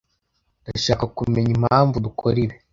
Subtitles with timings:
[0.63, 2.55] ndashaka kumenya impamvu dukora ibi